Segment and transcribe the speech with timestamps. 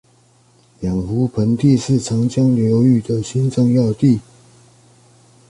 [0.79, 4.19] 兩湖盆地是長江流域的心臟要地